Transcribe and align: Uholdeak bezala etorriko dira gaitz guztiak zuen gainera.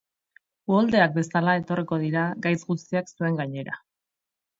Uholdeak 0.71 1.11
bezala 1.17 1.53
etorriko 1.59 1.99
dira 2.05 2.23
gaitz 2.47 2.57
guztiak 2.71 3.13
zuen 3.13 3.39
gainera. 3.41 3.77